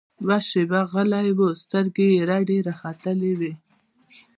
يوه 0.23 0.37
شېبه 0.47 0.79
غلى 0.91 1.21
و 1.37 1.39
سترګې 1.61 2.07
يې 2.15 2.21
رډې 2.29 2.57
راختلې 2.69 3.31
وې. 3.39 3.53